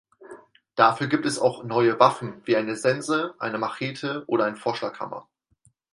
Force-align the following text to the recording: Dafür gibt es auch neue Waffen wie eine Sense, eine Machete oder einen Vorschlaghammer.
Dafür 0.73 1.05
gibt 1.05 1.27
es 1.27 1.37
auch 1.37 1.63
neue 1.63 1.99
Waffen 1.99 2.41
wie 2.45 2.57
eine 2.57 2.75
Sense, 2.75 3.35
eine 3.37 3.59
Machete 3.59 4.23
oder 4.25 4.45
einen 4.45 4.55
Vorschlaghammer. 4.57 5.29